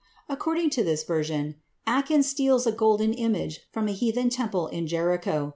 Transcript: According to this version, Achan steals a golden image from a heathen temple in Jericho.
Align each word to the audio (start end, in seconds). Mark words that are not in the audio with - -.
According 0.27 0.71
to 0.71 0.83
this 0.83 1.03
version, 1.03 1.57
Achan 1.85 2.23
steals 2.23 2.65
a 2.65 2.71
golden 2.71 3.13
image 3.13 3.59
from 3.71 3.87
a 3.87 3.91
heathen 3.93 4.31
temple 4.31 4.65
in 4.65 4.87
Jericho. 4.87 5.49